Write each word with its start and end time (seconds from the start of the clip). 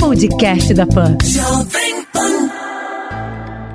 Podcast 0.00 0.72
da 0.72 0.86
Pan. 0.86 1.18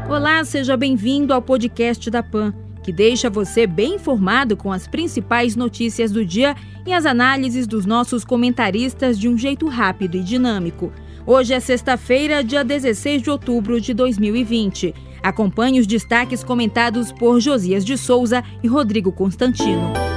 Olá, 0.10 0.44
seja 0.44 0.76
bem-vindo 0.76 1.32
ao 1.32 1.44
podcast 1.44 2.10
da 2.10 2.24
Pan, 2.24 2.52
que 2.82 2.92
deixa 2.92 3.30
você 3.30 3.68
bem 3.68 3.96
informado 3.96 4.58
com 4.58 4.72
as 4.72 4.88
principais 4.88 5.56
notícias 5.56 6.12
do 6.12 6.26
dia 6.26 6.56
e 6.88 6.92
as 6.92 7.06
análises 7.06 7.68
dos 7.68 7.86
nossos 7.86 8.26
comentaristas 8.26 9.20
de 9.20 9.30
um 9.30 9.38
jeito 9.38 9.68
rápido 9.68 10.18
e 10.18 10.24
dinâmico. 10.24 10.92
Hoje 11.24 11.54
é 11.54 11.60
sexta-feira, 11.60 12.44
dia 12.44 12.64
16 12.64 13.22
de 13.22 13.30
outubro 13.30 13.80
de 13.80 13.94
2020. 13.94 14.96
Acompanhe 15.22 15.80
os 15.80 15.86
destaques 15.86 16.44
comentados 16.44 17.12
por 17.12 17.40
Josias 17.40 17.86
de 17.86 17.96
Souza 17.96 18.44
e 18.64 18.68
Rodrigo 18.68 19.12
Constantino. 19.12 20.09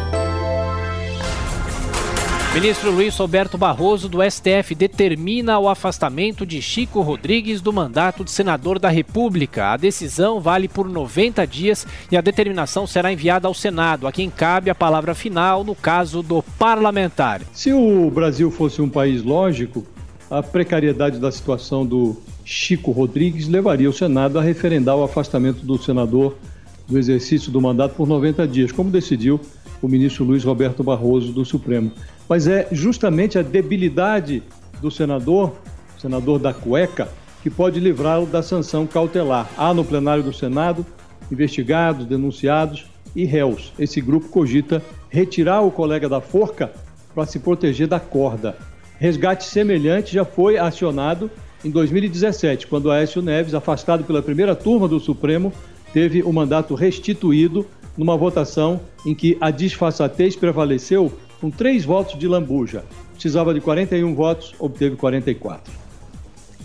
Ministro 2.55 2.91
Luiz 2.91 3.16
Roberto 3.16 3.56
Barroso, 3.56 4.11
do 4.11 4.19
STF, 4.23 4.74
determina 4.74 5.59
o 5.59 5.70
afastamento 5.70 6.45
de 6.45 6.60
Chico 6.60 7.01
Rodrigues 7.01 7.62
do 7.62 7.73
mandato 7.73 8.23
de 8.23 8.30
senador 8.30 8.79
da 8.79 8.91
República. 8.91 9.73
A 9.73 9.76
decisão 9.79 10.38
vale 10.38 10.68
por 10.68 10.87
90 10.87 11.46
dias 11.46 11.87
e 12.10 12.16
a 12.16 12.21
determinação 12.21 12.87
será 12.87 13.10
enviada 13.10 13.49
ao 13.49 13.54
Senado, 13.54 14.07
a 14.07 14.13
quem 14.13 14.29
cabe 14.29 14.68
a 14.68 14.74
palavra 14.74 15.15
final 15.15 15.65
no 15.65 15.74
caso 15.74 16.23
do 16.23 16.43
parlamentar. 16.59 17.41
Se 17.54 17.73
o 17.73 18.10
Brasil 18.10 18.51
fosse 18.51 18.82
um 18.82 18.88
país 18.88 19.23
lógico, 19.23 19.87
a 20.30 20.43
precariedade 20.43 21.19
da 21.19 21.32
situação 21.32 21.87
do 21.87 22.19
Chico 22.45 22.91
Rodrigues 22.91 23.48
levaria 23.48 23.88
o 23.88 23.95
Senado 23.95 24.38
a 24.38 24.43
referendar 24.43 24.95
o 24.95 25.02
afastamento 25.02 25.65
do 25.65 25.79
senador 25.79 26.37
do 26.87 26.98
exercício 26.98 27.51
do 27.51 27.63
mandato 27.63 27.95
por 27.95 28.07
90 28.07 28.46
dias, 28.46 28.71
como 28.71 28.91
decidiu 28.91 29.41
o 29.80 29.88
ministro 29.88 30.24
Luiz 30.24 30.45
Roberto 30.45 30.85
Barroso 30.85 31.32
do 31.32 31.45
Supremo 31.45 31.91
mas 32.28 32.46
é 32.46 32.68
justamente 32.73 33.38
a 33.38 33.42
debilidade 33.42 34.42
do 34.80 34.90
senador, 34.90 35.54
senador 35.98 36.38
da 36.38 36.52
cueca, 36.52 37.09
que 37.42 37.51
pode 37.51 37.80
livrá-lo 37.80 38.26
da 38.26 38.42
sanção 38.42 38.87
cautelar. 38.87 39.48
Há 39.56 39.74
no 39.74 39.84
plenário 39.84 40.23
do 40.23 40.32
Senado 40.32 40.87
investigados, 41.30 42.06
denunciados 42.06 42.87
e 43.16 43.24
réus. 43.24 43.73
Esse 43.79 44.01
grupo 44.01 44.29
cogita 44.29 44.82
retirar 45.09 45.62
o 45.62 45.70
colega 45.70 46.09
da 46.09 46.20
forca 46.20 46.73
para 47.14 47.26
se 47.26 47.38
proteger 47.38 47.87
da 47.87 47.98
corda. 48.01 48.57
Resgate 48.98 49.45
semelhante 49.45 50.12
já 50.12 50.24
foi 50.24 50.59
acionado 50.59 51.30
em 51.64 51.70
2017, 51.70 52.66
quando 52.66 52.90
Aécio 52.90 53.23
Neves, 53.23 53.54
afastado 53.54 54.04
pela 54.04 54.20
primeira 54.20 54.54
turma 54.54 54.88
do 54.88 54.98
Supremo, 54.98 55.52
teve 55.92 56.23
o 56.23 56.32
mandato 56.32 56.74
restituído 56.74 57.66
numa 57.96 58.16
votação 58.16 58.80
em 59.07 59.14
que 59.14 59.36
a 59.40 59.51
disfarçatez 59.51 60.34
prevaleceu 60.34 61.12
com 61.43 61.51
três 61.51 61.85
votos 61.85 62.16
de 62.16 62.29
lambuja. 62.29 62.85
Precisava 63.15 63.52
de 63.52 63.60
41 63.60 64.15
votos, 64.15 64.54
obteve 64.60 64.94
44. 64.94 65.81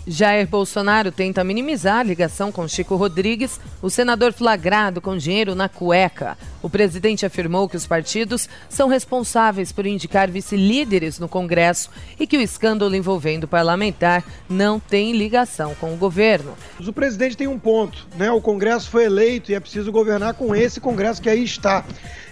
Jair 0.06 0.46
Bolsonaro 0.46 1.12
tenta 1.12 1.44
minimizar 1.44 1.98
a 1.98 2.02
ligação 2.02 2.50
com 2.50 2.66
Chico 2.66 2.96
Rodrigues, 2.96 3.60
o 3.82 3.90
senador 3.90 4.32
flagrado 4.32 5.00
com 5.00 5.16
dinheiro 5.16 5.54
na 5.54 5.68
cueca. 5.68 6.36
O 6.62 6.68
presidente 6.68 7.24
afirmou 7.24 7.68
que 7.68 7.76
os 7.76 7.86
partidos 7.86 8.48
são 8.68 8.88
responsáveis 8.88 9.70
por 9.70 9.86
indicar 9.86 10.30
vice-líderes 10.30 11.18
no 11.18 11.28
Congresso 11.28 11.90
e 12.18 12.26
que 12.26 12.36
o 12.36 12.40
escândalo 12.40 12.96
envolvendo 12.96 13.44
o 13.44 13.48
parlamentar 13.48 14.24
não 14.48 14.80
tem 14.80 15.12
ligação 15.12 15.74
com 15.76 15.94
o 15.94 15.96
governo. 15.96 16.54
O 16.80 16.92
presidente 16.92 17.36
tem 17.36 17.46
um 17.46 17.58
ponto, 17.58 18.06
né? 18.16 18.30
O 18.30 18.40
Congresso 18.40 18.90
foi 18.90 19.04
eleito 19.04 19.52
e 19.52 19.54
é 19.54 19.60
preciso 19.60 19.92
governar 19.92 20.34
com 20.34 20.54
esse 20.54 20.80
Congresso 20.80 21.22
que 21.22 21.30
aí 21.30 21.44
está. 21.44 21.84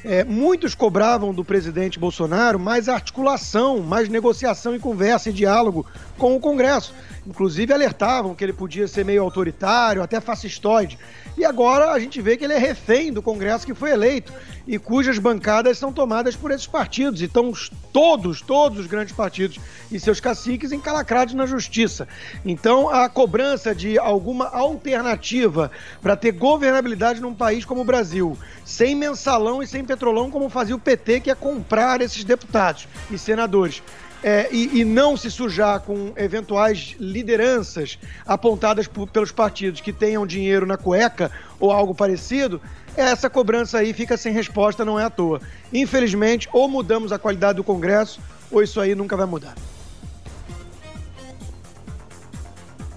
É, 0.04 0.24
muitos 0.24 0.74
cobravam 0.74 1.34
do 1.34 1.44
presidente 1.44 1.98
Bolsonaro 1.98 2.60
mais 2.60 2.88
articulação, 2.88 3.80
mais 3.80 4.08
negociação 4.08 4.74
e 4.74 4.78
conversa 4.78 5.30
e 5.30 5.32
diálogo 5.32 5.84
com 6.16 6.36
o 6.36 6.40
Congresso. 6.40 6.94
Inclusive 7.26 7.72
alertavam 7.72 8.34
que 8.34 8.44
ele 8.44 8.52
podia 8.52 8.86
ser 8.86 9.04
meio 9.04 9.22
autoritário, 9.22 10.02
até 10.02 10.20
fascistoide. 10.20 10.96
E 11.36 11.44
agora 11.44 11.90
a 11.90 11.98
gente 11.98 12.22
vê 12.22 12.36
que 12.36 12.44
ele 12.44 12.54
é 12.54 12.58
refém 12.58 13.12
do 13.12 13.20
Congresso 13.20 13.66
que 13.66 13.74
foi 13.74 13.90
eleito 13.90 14.32
e 14.66 14.78
cujas 14.78 15.18
bancadas 15.18 15.76
são 15.76 15.92
tomadas 15.92 16.34
por 16.34 16.50
esses 16.50 16.66
partidos. 16.66 17.20
Então, 17.20 17.52
todos, 17.92 18.40
todos 18.40 18.78
os 18.78 18.86
grandes 18.86 19.14
partidos 19.14 19.58
e 19.90 20.00
seus 20.00 20.18
caciques 20.18 20.72
encalacrados 20.72 21.34
na 21.34 21.46
justiça. 21.46 22.08
Então, 22.44 22.88
a 22.88 23.08
cobrança 23.08 23.74
de 23.74 23.98
alguma 23.98 24.46
alternativa 24.48 25.70
para 26.00 26.16
ter 26.16 26.32
governabilidade 26.32 27.20
num 27.20 27.34
país 27.34 27.64
como 27.64 27.82
o 27.82 27.84
Brasil, 27.84 28.38
sem 28.64 28.94
mensalão 28.94 29.62
e 29.62 29.66
sem 29.66 29.84
petrolão, 29.84 30.30
como 30.30 30.48
fazia 30.48 30.74
o 30.74 30.80
PT, 30.80 31.20
que 31.20 31.30
é 31.30 31.34
comprar 31.34 32.00
esses 32.00 32.24
deputados 32.24 32.88
e 33.10 33.18
senadores 33.18 33.82
é, 34.26 34.48
e, 34.50 34.80
e, 34.80 34.84
não 34.84 35.16
se 35.16 35.30
sujar 35.30 35.78
com 35.78 36.10
eventuais 36.16 36.96
lideranças 36.98 37.96
apontadas 38.26 38.88
por, 38.88 39.06
pelos 39.06 39.30
partidos 39.30 39.80
que 39.80 39.92
tenham 39.92 40.26
dinheiro 40.26 40.66
na 40.66 40.76
cueca 40.76 41.30
ou 41.60 41.70
algo 41.70 41.94
parecido, 41.94 42.60
essa 42.96 43.30
cobrança 43.30 43.78
aí 43.78 43.92
fica 43.92 44.16
sem 44.16 44.32
resposta, 44.32 44.84
não 44.84 44.98
é 44.98 45.04
à 45.04 45.10
toa. 45.10 45.40
Infelizmente, 45.72 46.48
ou 46.52 46.68
mudamos 46.68 47.12
a 47.12 47.20
qualidade 47.20 47.58
do 47.58 47.62
Congresso, 47.62 48.18
ou 48.50 48.60
isso 48.60 48.80
aí 48.80 48.96
nunca 48.96 49.16
vai 49.16 49.26
mudar. 49.26 49.54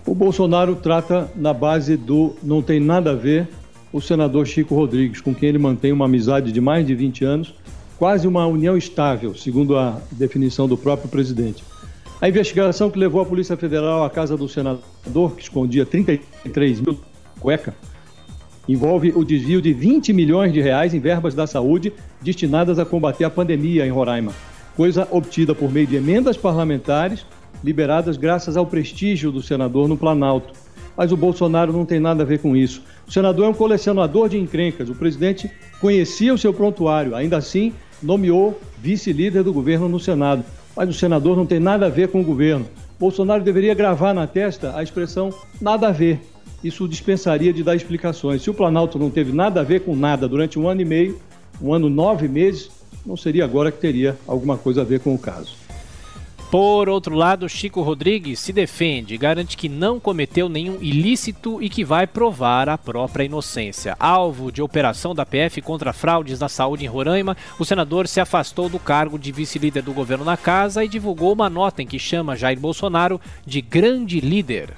O 0.08 0.16
Bolsonaro 0.16 0.78
trata 0.78 1.30
na 1.36 1.54
base 1.54 1.96
do 1.96 2.36
não 2.42 2.64
tem 2.64 2.80
nada 2.80 3.12
a 3.12 3.16
ver 3.16 3.48
o 3.94 4.02
senador 4.02 4.48
Chico 4.48 4.74
Rodrigues, 4.74 5.22
com 5.22 5.36
quem 5.36 5.50
ele 5.50 5.60
mantém 5.60 5.92
uma 5.92 6.06
amizade 6.06 6.52
de 6.52 6.60
mais 6.60 6.88
de 6.88 6.96
20 6.96 7.24
anos 7.24 7.54
quase 8.00 8.26
uma 8.26 8.48
união 8.48 8.78
estável, 8.78 9.36
segundo 9.36 9.78
a 9.78 10.00
definição 10.10 10.70
do 10.70 10.78
próprio 10.78 11.10
presidente. 11.10 11.62
A 12.22 12.30
investigação 12.30 12.90
que 12.90 12.98
levou 12.98 13.22
a 13.22 13.26
Polícia 13.26 13.58
Federal 13.58 14.06
à 14.06 14.10
casa 14.10 14.38
do 14.38 14.48
senador, 14.48 15.36
que 15.36 15.44
escondia 15.44 15.86
33 15.86 16.80
mil 16.80 16.98
cueca, 17.42 17.76
envolve 18.70 19.12
o 19.14 19.26
desvio 19.26 19.62
de 19.62 19.74
20 19.74 20.14
milhões 20.14 20.54
de 20.54 20.62
reais 20.62 20.94
em 20.94 21.00
verbas 21.00 21.36
da 21.36 21.46
saúde 21.46 21.92
destinadas 22.22 22.80
a 22.80 22.86
combater 22.86 23.26
a 23.26 23.30
pandemia 23.30 23.86
em 23.86 23.90
Roraima, 23.90 24.31
coisa 24.78 25.06
obtida 25.12 25.54
por 25.54 25.70
meio 25.70 25.88
de 25.88 25.98
emendas 25.98 26.38
parlamentares 26.38 27.26
liberadas 27.62 28.16
graças 28.16 28.56
ao 28.56 28.66
prestígio 28.66 29.30
do 29.30 29.42
senador 29.42 29.90
no 29.90 29.98
Planalto. 29.98 30.54
Mas 30.96 31.12
o 31.12 31.18
Bolsonaro 31.18 31.74
não 31.74 31.86
tem 31.86 32.00
nada 32.00 32.24
a 32.24 32.26
ver 32.26 32.40
com 32.40 32.56
isso. 32.56 32.81
O 33.06 33.12
senador 33.12 33.46
é 33.46 33.50
um 33.50 33.54
colecionador 33.54 34.30
de 34.30 34.38
encrencas. 34.38 34.90
O 34.90 34.96
presidente 34.96 35.50
conhecia 35.80 36.34
o 36.34 36.38
seu 36.38 36.54
prontuário, 36.54 37.16
ainda 37.16 37.38
assim 37.38 37.74
nomeou 38.02 38.60
vice-líder 38.82 39.44
do 39.44 39.54
governo 39.54 39.90
no 39.90 40.00
Senado. 40.00 40.44
Mas 40.76 40.90
o 40.90 40.94
senador 40.94 41.36
não 41.36 41.46
tem 41.46 41.60
nada 41.60 41.88
a 41.88 41.90
ver 41.90 42.08
com 42.10 42.22
o 42.22 42.24
governo. 42.24 42.66
Bolsonaro 43.00 43.44
deveria 43.44 43.74
gravar 43.74 44.14
na 44.14 44.28
testa 44.28 44.76
a 44.76 44.84
expressão 44.84 45.34
nada 45.60 45.88
a 45.88 45.92
ver. 45.92 46.22
Isso 46.64 46.88
dispensaria 46.88 47.54
de 47.54 47.64
dar 47.64 47.76
explicações. 47.76 48.42
Se 48.42 48.50
o 48.50 48.54
Planalto 48.54 49.00
não 49.00 49.10
teve 49.10 49.32
nada 49.32 49.62
a 49.62 49.64
ver 49.64 49.82
com 49.82 49.96
nada 49.96 50.28
durante 50.28 50.60
um 50.60 50.68
ano 50.68 50.82
e 50.82 50.86
meio, 50.86 51.20
um 51.62 51.74
ano 51.74 51.90
nove 51.90 52.28
meses, 52.28 52.70
não 53.06 53.16
seria 53.16 53.46
agora 53.46 53.72
que 53.72 53.80
teria 53.80 54.18
alguma 54.28 54.58
coisa 54.58 54.81
a 54.81 54.86
ver 54.86 55.00
com 55.00 55.14
o 55.14 55.20
caso. 55.20 55.59
Por 56.52 56.90
outro 56.90 57.14
lado, 57.14 57.48
Chico 57.48 57.84
Rodrigues 57.84 58.40
se 58.40 58.52
defende, 58.52 59.16
garante 59.18 59.56
que 59.56 59.69
não 59.69 60.00
cometeu 60.00 60.50
nenhum 60.50 60.81
ilícito 60.81 61.62
e 61.62 61.69
que 61.69 61.86
vai 61.86 62.07
provar 62.07 62.68
a 62.68 62.75
própria 62.75 63.24
inocência. 63.24 63.96
Alvo 64.00 64.51
de 64.51 64.60
operação 64.60 65.13
da 65.13 65.28
PF 65.28 65.62
contra 65.62 65.94
fraudes 65.94 66.40
na 66.40 66.50
saúde 66.50 66.86
em 66.86 66.88
Roraima, 66.88 67.38
o 67.60 67.66
senador 67.66 68.07
se 68.07 68.19
afastou 68.19 68.68
do 68.68 68.80
cargo 68.80 69.19
de 69.19 69.31
vice-líder 69.31 69.84
do 69.84 69.94
governo 69.94 70.25
na 70.25 70.36
casa 70.36 70.84
e 70.84 70.88
divulgou 70.88 71.34
uma 71.34 71.51
nota 71.51 71.84
em 71.84 71.88
que 71.88 72.00
chama 72.00 72.36
Jair 72.36 72.60
Bolsonaro 72.60 73.22
de 73.46 73.62
grande 73.62 74.19
líder. 74.19 74.74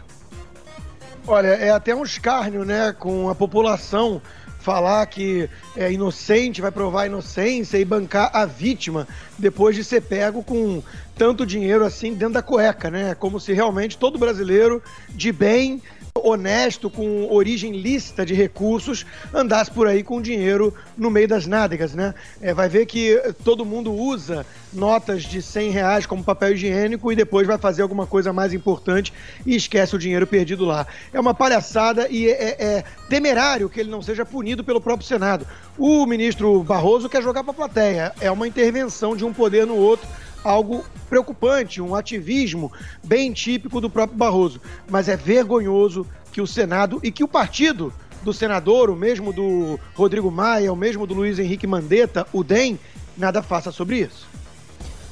Olha, 1.25 1.47
é 1.47 1.69
até 1.69 1.95
um 1.95 2.03
escárnio, 2.03 2.65
né, 2.65 2.91
com 2.91 3.29
a 3.29 3.35
população 3.35 4.21
falar 4.61 5.05
que 5.07 5.49
é 5.75 5.91
inocente, 5.91 6.61
vai 6.61 6.71
provar 6.71 7.03
a 7.03 7.05
inocência 7.07 7.77
e 7.77 7.85
bancar 7.85 8.29
a 8.33 8.45
vítima 8.45 9.07
depois 9.37 9.75
de 9.75 9.83
ser 9.83 10.01
pego 10.01 10.43
com 10.43 10.83
tanto 11.21 11.45
dinheiro 11.45 11.85
assim 11.85 12.15
dentro 12.15 12.33
da 12.33 12.41
cueca, 12.41 12.89
né? 12.89 13.13
Como 13.13 13.39
se 13.39 13.53
realmente 13.53 13.95
todo 13.95 14.17
brasileiro 14.17 14.81
de 15.07 15.31
bem 15.31 15.79
honesto, 16.15 16.89
com 16.89 17.31
origem 17.31 17.73
lícita 17.73 18.25
de 18.25 18.33
recursos, 18.33 19.05
andasse 19.31 19.69
por 19.69 19.85
aí 19.85 20.03
com 20.03 20.19
dinheiro 20.19 20.73
no 20.97 21.11
meio 21.11 21.27
das 21.27 21.45
nádegas, 21.45 21.93
né? 21.93 22.15
É, 22.41 22.55
vai 22.55 22.67
ver 22.67 22.87
que 22.87 23.21
todo 23.43 23.63
mundo 23.63 23.93
usa 23.93 24.43
notas 24.73 25.21
de 25.21 25.43
100 25.43 25.69
reais 25.69 26.05
como 26.07 26.23
papel 26.23 26.53
higiênico 26.53 27.11
e 27.11 27.15
depois 27.15 27.45
vai 27.45 27.59
fazer 27.59 27.83
alguma 27.83 28.07
coisa 28.07 28.33
mais 28.33 28.51
importante 28.51 29.13
e 29.45 29.55
esquece 29.55 29.95
o 29.95 29.99
dinheiro 29.99 30.25
perdido 30.25 30.65
lá. 30.65 30.87
É 31.13 31.19
uma 31.19 31.35
palhaçada 31.35 32.07
e 32.09 32.27
é, 32.27 32.31
é, 32.31 32.65
é 32.65 32.83
temerário 33.07 33.69
que 33.69 33.79
ele 33.79 33.91
não 33.91 34.01
seja 34.01 34.25
punido 34.25 34.63
pelo 34.63 34.81
próprio 34.81 35.07
Senado. 35.07 35.45
O 35.77 36.03
ministro 36.07 36.63
Barroso 36.63 37.07
quer 37.07 37.21
jogar 37.21 37.43
para 37.43 37.51
a 37.51 37.55
plateia. 37.55 38.11
É 38.19 38.31
uma 38.31 38.47
intervenção 38.47 39.15
de 39.15 39.23
um 39.23 39.31
poder 39.31 39.67
no 39.67 39.75
outro 39.75 40.07
algo 40.43 40.83
preocupante, 41.09 41.81
um 41.81 41.95
ativismo 41.95 42.71
bem 43.03 43.31
típico 43.31 43.81
do 43.81 43.89
próprio 43.89 44.17
Barroso. 44.17 44.61
Mas 44.89 45.07
é 45.07 45.15
vergonhoso 45.15 46.05
que 46.31 46.41
o 46.41 46.47
Senado 46.47 46.99
e 47.03 47.11
que 47.11 47.23
o 47.23 47.27
partido 47.27 47.93
do 48.23 48.33
senador, 48.33 48.89
o 48.89 48.95
mesmo 48.95 49.33
do 49.33 49.79
Rodrigo 49.95 50.31
Maia, 50.31 50.71
o 50.71 50.75
mesmo 50.75 51.07
do 51.07 51.13
Luiz 51.13 51.39
Henrique 51.39 51.65
Mandetta, 51.65 52.27
o 52.31 52.43
DEM, 52.43 52.79
nada 53.17 53.41
faça 53.41 53.71
sobre 53.71 53.99
isso. 53.99 54.29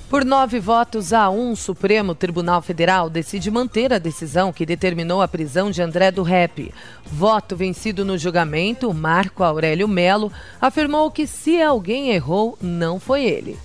Por 0.09 0.25
nove 0.25 0.59
votos 0.59 1.13
a 1.13 1.29
um, 1.29 1.51
o 1.51 1.55
Supremo 1.55 2.15
Tribunal 2.15 2.63
Federal 2.63 3.11
decide 3.11 3.51
manter 3.51 3.93
a 3.93 3.99
decisão 3.99 4.51
que 4.51 4.65
determinou 4.65 5.21
a 5.21 5.27
prisão 5.27 5.69
de 5.69 5.83
André 5.83 6.09
do 6.09 6.23
Rep. 6.23 6.73
Voto 7.05 7.55
vencido 7.55 8.03
no 8.03 8.17
julgamento, 8.17 8.91
Marco 8.91 9.43
Aurélio 9.43 9.87
Melo 9.87 10.31
afirmou 10.59 11.11
que 11.11 11.27
se 11.27 11.61
alguém 11.61 12.09
errou, 12.09 12.57
não 12.59 12.99
foi 12.99 13.23
ele. 13.23 13.55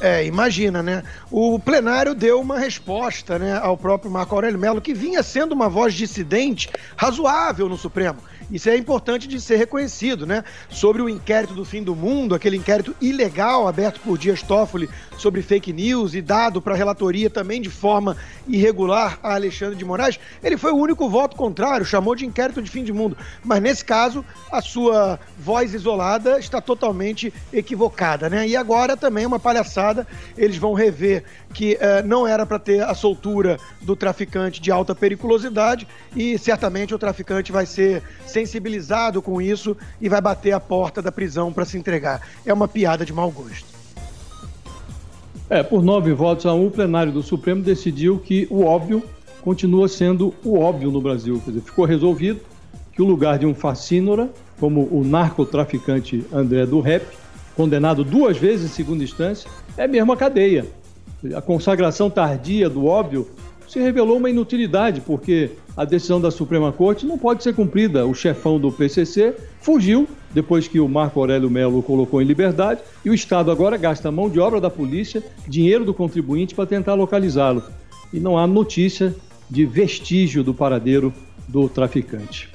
É, 0.00 0.24
imagina, 0.24 0.82
né? 0.82 1.02
O 1.30 1.58
plenário 1.58 2.14
deu 2.14 2.40
uma 2.40 2.58
resposta 2.58 3.38
né, 3.38 3.58
ao 3.58 3.76
próprio 3.76 4.10
Marco 4.10 4.34
Aurélio 4.34 4.58
Mello, 4.58 4.80
que 4.80 4.94
vinha 4.94 5.22
sendo 5.22 5.52
uma 5.52 5.68
voz 5.68 5.92
dissidente 5.94 6.68
razoável 6.96 7.68
no 7.68 7.76
Supremo. 7.76 8.18
Isso 8.50 8.68
é 8.68 8.76
importante 8.76 9.28
de 9.28 9.40
ser 9.40 9.56
reconhecido, 9.56 10.26
né? 10.26 10.42
Sobre 10.70 11.02
o 11.02 11.08
inquérito 11.08 11.54
do 11.54 11.64
fim 11.64 11.82
do 11.82 11.94
mundo, 11.94 12.34
aquele 12.34 12.56
inquérito 12.56 12.94
ilegal 13.00 13.68
aberto 13.68 14.00
por 14.00 14.16
Dias 14.16 14.42
Toffoli 14.42 14.88
sobre 15.18 15.42
fake 15.42 15.72
news 15.72 16.14
e 16.14 16.22
dado 16.22 16.62
para 16.62 16.74
a 16.74 16.76
relatoria 16.76 17.28
também 17.28 17.60
de 17.60 17.68
forma 17.68 18.16
irregular 18.46 19.18
a 19.22 19.34
Alexandre 19.34 19.76
de 19.76 19.84
Moraes, 19.84 20.18
ele 20.42 20.56
foi 20.56 20.72
o 20.72 20.76
único 20.76 21.08
voto 21.08 21.36
contrário, 21.36 21.84
chamou 21.84 22.14
de 22.14 22.24
inquérito 22.24 22.62
de 22.62 22.70
fim 22.70 22.82
de 22.84 22.92
mundo. 22.92 23.16
Mas 23.44 23.60
nesse 23.60 23.84
caso, 23.84 24.24
a 24.50 24.62
sua 24.62 25.18
voz 25.38 25.74
isolada 25.74 26.38
está 26.38 26.60
totalmente 26.60 27.32
equivocada, 27.52 28.30
né? 28.30 28.48
E 28.48 28.56
agora 28.56 28.96
também 28.96 29.26
uma 29.26 29.38
palhaçada, 29.38 30.06
eles 30.36 30.56
vão 30.56 30.72
rever 30.72 31.24
que 31.52 31.74
uh, 31.74 32.06
não 32.06 32.26
era 32.26 32.44
para 32.44 32.58
ter 32.58 32.82
a 32.82 32.94
soltura 32.94 33.58
do 33.80 33.96
traficante 33.96 34.60
de 34.60 34.70
alta 34.70 34.94
periculosidade 34.94 35.86
e 36.14 36.38
certamente 36.38 36.94
o 36.94 36.98
traficante 36.98 37.50
vai 37.50 37.66
ser 37.66 38.02
sensibilizado 38.26 39.22
com 39.22 39.40
isso 39.40 39.76
e 40.00 40.08
vai 40.08 40.20
bater 40.20 40.52
a 40.52 40.60
porta 40.60 41.00
da 41.00 41.10
prisão 41.10 41.52
para 41.52 41.64
se 41.64 41.78
entregar. 41.78 42.20
É 42.44 42.52
uma 42.52 42.68
piada 42.68 43.04
de 43.04 43.12
mau 43.12 43.30
gosto. 43.30 43.78
É, 45.50 45.62
por 45.62 45.82
nove 45.82 46.12
votos 46.12 46.44
a 46.44 46.52
um, 46.52 46.66
o 46.66 46.70
plenário 46.70 47.10
do 47.10 47.22
Supremo 47.22 47.62
decidiu 47.62 48.18
que 48.18 48.46
o 48.50 48.64
óbvio 48.64 49.02
continua 49.40 49.88
sendo 49.88 50.34
o 50.44 50.58
óbvio 50.58 50.90
no 50.90 51.00
Brasil. 51.00 51.40
Quer 51.42 51.52
dizer, 51.52 51.62
ficou 51.62 51.86
resolvido 51.86 52.40
que 52.92 53.00
o 53.00 53.06
lugar 53.06 53.38
de 53.38 53.46
um 53.46 53.54
fascínora, 53.54 54.28
como 54.60 54.86
o 54.90 55.02
narcotraficante 55.02 56.26
André 56.30 56.66
do 56.66 56.80
Rep, 56.80 57.06
condenado 57.56 58.04
duas 58.04 58.36
vezes 58.36 58.70
em 58.70 58.74
segunda 58.74 59.02
instância, 59.02 59.50
é 59.76 59.88
mesmo 59.88 60.12
a 60.12 60.16
cadeia. 60.16 60.66
A 61.34 61.40
consagração 61.40 62.08
tardia 62.08 62.70
do 62.70 62.86
óbvio 62.86 63.28
se 63.66 63.78
revelou 63.80 64.16
uma 64.16 64.30
inutilidade, 64.30 65.00
porque 65.00 65.50
a 65.76 65.84
decisão 65.84 66.20
da 66.20 66.30
Suprema 66.30 66.72
Corte 66.72 67.04
não 67.04 67.18
pode 67.18 67.42
ser 67.42 67.54
cumprida. 67.54 68.06
O 68.06 68.14
chefão 68.14 68.58
do 68.58 68.72
PCC 68.72 69.34
fugiu 69.60 70.08
depois 70.32 70.68
que 70.68 70.80
o 70.80 70.88
Marco 70.88 71.20
Aurélio 71.20 71.50
Melo 71.50 71.82
colocou 71.82 72.22
em 72.22 72.24
liberdade 72.24 72.80
e 73.04 73.10
o 73.10 73.14
Estado 73.14 73.50
agora 73.50 73.76
gasta 73.76 74.10
mão 74.10 74.30
de 74.30 74.38
obra 74.40 74.60
da 74.60 74.70
polícia, 74.70 75.22
dinheiro 75.46 75.84
do 75.84 75.92
contribuinte 75.92 76.54
para 76.54 76.66
tentar 76.66 76.94
localizá-lo. 76.94 77.62
E 78.12 78.20
não 78.20 78.38
há 78.38 78.46
notícia 78.46 79.14
de 79.50 79.66
vestígio 79.66 80.42
do 80.42 80.54
paradeiro 80.54 81.12
do 81.46 81.68
traficante. 81.68 82.48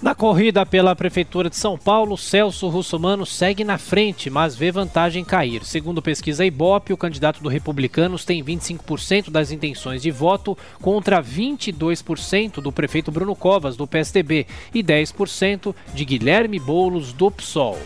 Na 0.00 0.14
corrida 0.14 0.64
pela 0.64 0.94
Prefeitura 0.94 1.50
de 1.50 1.56
São 1.56 1.76
Paulo, 1.76 2.16
Celso 2.16 2.68
Russomano 2.68 3.26
segue 3.26 3.64
na 3.64 3.78
frente, 3.78 4.30
mas 4.30 4.54
vê 4.54 4.70
vantagem 4.70 5.24
cair. 5.24 5.64
Segundo 5.64 6.00
pesquisa 6.00 6.46
Ibope, 6.46 6.92
o 6.92 6.96
candidato 6.96 7.42
do 7.42 7.48
Republicanos 7.48 8.24
tem 8.24 8.42
25% 8.42 9.28
das 9.28 9.50
intenções 9.50 10.00
de 10.00 10.12
voto 10.12 10.56
contra 10.80 11.20
22% 11.20 12.60
do 12.60 12.70
prefeito 12.70 13.10
Bruno 13.10 13.34
Covas, 13.34 13.76
do 13.76 13.88
PSDB, 13.88 14.46
e 14.72 14.84
10% 14.84 15.74
de 15.92 16.04
Guilherme 16.04 16.60
Boulos, 16.60 17.12
do 17.12 17.28
PSOL. 17.28 17.76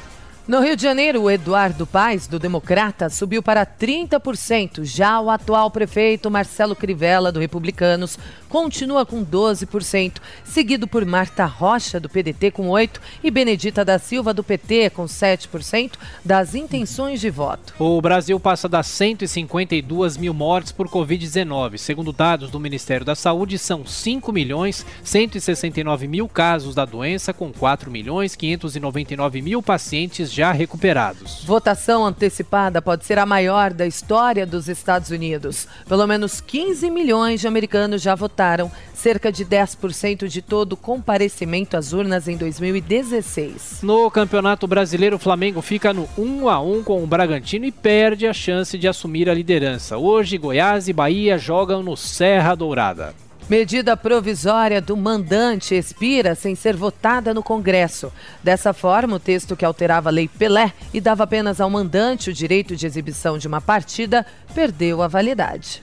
No 0.47 0.59
Rio 0.59 0.75
de 0.75 0.83
Janeiro, 0.83 1.23
o 1.23 1.31
Eduardo 1.31 1.87
Paes, 1.87 2.27
do 2.27 2.37
Democrata, 2.37 3.09
subiu 3.09 3.41
para 3.41 3.65
30%. 3.65 4.85
Já 4.85 5.21
o 5.21 5.31
atual 5.31 5.71
prefeito 5.71 6.29
Marcelo 6.29 6.75
Crivella, 6.75 7.31
do 7.31 7.39
Republicanos, 7.39 8.19
continua 8.49 9.07
com 9.07 9.25
12%, 9.25 10.17
seguido 10.43 10.89
por 10.89 11.07
Marta 11.07 11.45
Rocha, 11.45 12.01
do 12.01 12.09
PDT, 12.09 12.51
com 12.51 12.69
8%, 12.71 13.01
e 13.23 13.31
Benedita 13.31 13.85
da 13.85 14.01
Silva, 14.01 14.35
do 14.35 14.43
PT, 14.43 14.91
com 14.91 15.05
7% 15.05 15.93
das 16.25 16.57
intenções 16.57 17.21
de 17.21 17.31
voto. 17.31 17.73
O 17.79 18.03
Brasil 18.03 18.39
passa 18.41 18.69
das 18.69 18.89
152 18.89 20.17
mil 20.17 20.35
mortes 20.35 20.73
por 20.73 20.89
Covid-19. 20.89 21.79
Segundo 21.79 22.13
dados 22.13 22.51
do 22.51 22.59
Ministério 22.59 23.07
da 23.07 23.15
Saúde, 23.15 23.59
são 23.59 23.87
5 23.87 24.33
milhões 24.33 24.85
169 25.05 26.09
mil 26.09 26.29
casos 26.29 26.75
da 26.75 26.85
doença, 26.85 27.33
com 27.33 27.53
4 27.53 27.89
milhões 27.93 28.35
599 28.35 29.41
mil 29.41 29.63
pacientes 29.63 30.32
já 30.33 30.53
recuperados. 30.53 31.45
Votação 31.45 32.05
antecipada 32.07 32.81
pode 32.81 33.05
ser 33.05 33.19
a 33.19 33.27
maior 33.27 33.73
da 33.73 33.87
história 33.87 34.47
dos 34.47 34.69
Estados 34.69 35.11
Unidos. 35.11 35.69
Pelo 35.87 36.07
menos 36.07 36.41
15 36.41 36.91
milhões 36.91 37.41
de 37.41 37.47
americanos 37.47 38.01
já 38.01 38.15
votaram, 38.15 38.71
cerca 38.95 39.31
de 39.31 39.45
10% 39.45 40.27
de 40.29 40.41
todo 40.41 40.73
o 40.73 40.77
comparecimento 40.77 41.77
às 41.77 41.93
urnas 41.93 42.29
em 42.29 42.37
2016. 42.37 43.81
No 43.83 44.11
Campeonato 44.11 44.67
Brasileiro, 44.67 45.17
o 45.17 45.19
Flamengo 45.19 45.61
fica 45.61 45.93
no 45.93 46.09
1 46.17 46.49
a 46.49 46.61
1 46.61 46.83
com 46.83 47.03
o 47.03 47.07
Bragantino 47.07 47.67
e 47.67 47.73
perde 47.73 48.27
a 48.27 48.33
chance 48.33 48.79
de 48.79 48.89
assumir 48.89 49.29
a 49.29 49.35
liderança. 49.35 49.99
Hoje, 49.99 50.39
Goiás 50.39 50.89
e 50.89 50.93
Bahia 50.93 51.37
jogam 51.37 51.83
no 51.83 51.97
Serra 51.97 52.55
Dourada. 52.55 53.15
Medida 53.49 53.97
provisória 53.97 54.81
do 54.81 54.97
mandante 54.97 55.75
expira 55.75 56.35
sem 56.35 56.55
ser 56.55 56.77
votada 56.77 57.35
no 57.35 57.43
Congresso. 57.43 58.13
Dessa 58.43 58.73
forma, 58.73 59.17
o 59.17 59.21
texto 59.21 59.57
que 59.57 59.65
alterava 59.65 60.09
a 60.09 60.13
Lei 60.13 60.29
Pelé 60.29 60.73
e 60.95 61.01
dava 61.01 61.25
apenas 61.25 61.61
ao 61.61 61.69
mandante 61.69 62.31
o 62.31 62.33
direito 62.33 62.77
de 62.77 62.87
exibição 62.87 63.37
de 63.37 63.49
uma 63.49 63.61
partida 63.61 64.25
perdeu 64.55 65.03
a 65.03 65.09
validade. 65.09 65.83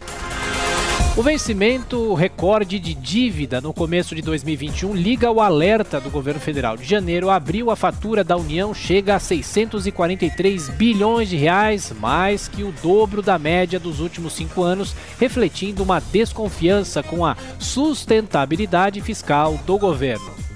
O 1.19 1.21
vencimento 1.21 2.13
recorde 2.13 2.79
de 2.79 2.93
dívida 2.93 3.59
no 3.59 3.73
começo 3.73 4.15
de 4.15 4.21
2021 4.21 4.95
liga 4.95 5.29
o 5.29 5.41
alerta 5.41 5.99
do 5.99 6.09
governo 6.09 6.39
federal. 6.39 6.77
De 6.77 6.85
janeiro 6.85 7.29
a 7.29 7.35
abril, 7.35 7.69
a 7.69 7.75
fatura 7.75 8.23
da 8.23 8.37
União 8.37 8.73
chega 8.73 9.15
a 9.15 9.19
643 9.19 10.69
bilhões 10.69 11.27
de 11.27 11.35
reais, 11.35 11.91
mais 11.99 12.47
que 12.47 12.63
o 12.63 12.71
dobro 12.81 13.21
da 13.21 13.37
média 13.37 13.77
dos 13.77 13.99
últimos 13.99 14.31
cinco 14.31 14.63
anos, 14.63 14.95
refletindo 15.19 15.83
uma 15.83 15.99
desconfiança 15.99 17.03
com 17.03 17.25
a 17.25 17.35
sustentabilidade 17.59 19.01
fiscal 19.01 19.59
do 19.65 19.77
governo. 19.77 20.48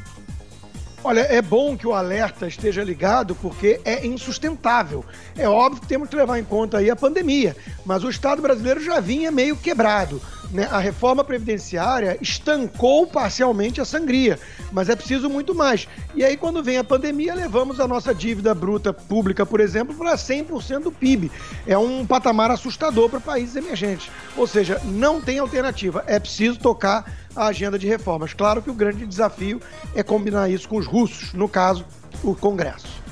Olha, 1.04 1.20
é 1.22 1.42
bom 1.42 1.76
que 1.76 1.86
o 1.86 1.94
alerta 1.94 2.48
esteja 2.48 2.82
ligado 2.82 3.36
porque 3.36 3.82
é 3.84 4.06
insustentável. 4.06 5.04
É 5.38 5.50
óbvio 5.50 5.82
que 5.82 5.88
temos 5.88 6.08
que 6.08 6.16
levar 6.16 6.40
em 6.40 6.46
conta 6.46 6.78
aí 6.78 6.90
a 6.90 6.96
pandemia, 6.96 7.56
mas 7.86 8.06
o 8.06 8.10
Estado 8.10 8.42
brasileiro 8.42 8.82
já 8.82 9.02
vinha 9.02 9.30
meio 9.30 9.58
quebrado 9.58 10.22
né, 10.54 10.68
a 10.72 10.78
reforma 10.78 11.24
previdenciária 11.24 12.18
estancou 12.22 13.08
parcialmente 13.08 13.82
a 13.82 13.86
sangria, 13.86 14.40
mas 14.72 14.88
é 14.88 14.96
preciso 14.96 15.30
muito 15.30 15.56
mais. 15.56 15.88
E 16.14 16.24
aí, 16.24 16.38
quando 16.38 16.64
vem 16.64 16.78
a 16.78 16.84
pandemia, 16.84 17.34
levamos 17.34 17.80
a 17.80 17.88
nossa 17.88 18.14
dívida 18.14 18.54
bruta 18.54 18.94
pública, 18.94 19.46
por 19.46 19.60
exemplo, 19.60 19.96
para 19.96 20.16
100% 20.16 20.84
do 20.84 20.92
PIB. 20.92 21.32
É 21.66 21.78
um 21.78 22.06
patamar 22.06 22.52
assustador 22.52 23.10
para 23.10 23.20
países 23.20 23.56
emergentes. 23.56 24.12
Ou 24.38 24.46
seja, 24.46 24.80
não 24.86 25.20
tem 25.20 25.40
alternativa. 25.40 26.04
É 26.06 26.20
preciso 26.20 26.60
tocar 26.60 27.12
a 27.36 27.48
agenda 27.48 27.78
de 27.78 27.88
reformas. 27.88 28.34
Claro 28.34 28.62
que 28.62 28.70
o 28.70 28.74
grande 28.74 29.06
desafio 29.06 29.62
é 29.94 30.04
combinar 30.04 30.50
isso 30.50 30.68
com 30.68 30.78
os 30.78 30.86
russos, 30.86 31.34
no 31.34 31.48
caso, 31.48 31.86
o 32.24 32.36
Congresso. 32.36 33.03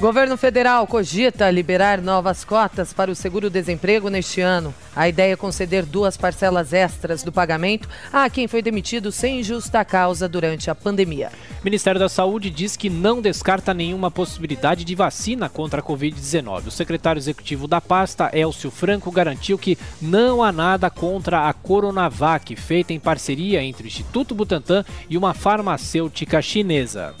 Governo 0.00 0.38
federal 0.38 0.86
cogita 0.86 1.50
liberar 1.50 2.00
novas 2.00 2.42
cotas 2.42 2.90
para 2.90 3.10
o 3.10 3.14
seguro-desemprego 3.14 4.08
neste 4.08 4.40
ano. 4.40 4.74
A 4.96 5.06
ideia 5.06 5.34
é 5.34 5.36
conceder 5.36 5.84
duas 5.84 6.16
parcelas 6.16 6.72
extras 6.72 7.22
do 7.22 7.30
pagamento 7.30 7.86
a 8.10 8.30
quem 8.30 8.48
foi 8.48 8.62
demitido 8.62 9.12
sem 9.12 9.42
justa 9.42 9.84
causa 9.84 10.26
durante 10.26 10.70
a 10.70 10.74
pandemia. 10.74 11.30
O 11.60 11.64
Ministério 11.64 12.00
da 12.00 12.08
Saúde 12.08 12.48
diz 12.48 12.78
que 12.78 12.88
não 12.88 13.20
descarta 13.20 13.74
nenhuma 13.74 14.10
possibilidade 14.10 14.84
de 14.86 14.94
vacina 14.94 15.50
contra 15.50 15.82
a 15.82 15.84
Covid-19. 15.84 16.68
O 16.68 16.70
secretário 16.70 17.20
executivo 17.20 17.68
da 17.68 17.78
pasta, 17.78 18.30
Elcio 18.32 18.70
Franco, 18.70 19.10
garantiu 19.10 19.58
que 19.58 19.76
não 20.00 20.42
há 20.42 20.50
nada 20.50 20.88
contra 20.88 21.46
a 21.46 21.52
Coronavac, 21.52 22.56
feita 22.56 22.94
em 22.94 22.98
parceria 22.98 23.62
entre 23.62 23.84
o 23.84 23.86
Instituto 23.86 24.34
Butantan 24.34 24.82
e 25.10 25.18
uma 25.18 25.34
farmacêutica 25.34 26.40
chinesa. 26.40 27.14